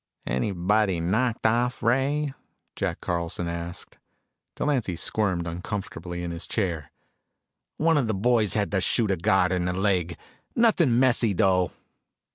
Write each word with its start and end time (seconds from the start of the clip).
"Anybody 0.25 0.99
knocked 0.99 1.45
off, 1.45 1.83
Ray?" 1.83 2.33
Jack 2.75 3.01
Carlson 3.01 3.47
asked. 3.47 3.99
Delancy 4.55 4.95
squirmed 4.95 5.45
uncomfortably 5.45 6.23
in 6.23 6.31
his 6.31 6.47
chair. 6.47 6.89
"One 7.77 7.99
of 7.99 8.07
the 8.07 8.15
boys 8.15 8.55
had 8.55 8.71
to 8.71 8.81
shoot 8.81 9.11
a 9.11 9.15
guard 9.15 9.51
in 9.51 9.65
the 9.65 9.73
leg. 9.73 10.17
Nothing 10.55 10.99
messy, 10.99 11.33
though." 11.33 11.69